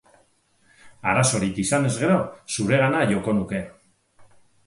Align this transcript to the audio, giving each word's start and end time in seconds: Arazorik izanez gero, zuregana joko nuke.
Arazorik 1.11 1.59
izanez 1.65 1.91
gero, 2.03 2.17
zuregana 2.55 3.05
joko 3.13 3.37
nuke. 3.43 3.59